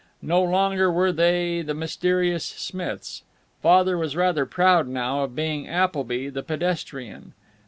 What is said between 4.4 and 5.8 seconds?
proud, now, of being